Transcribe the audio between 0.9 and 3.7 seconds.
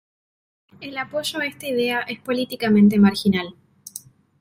apoyo a esta idea es políticamente marginal.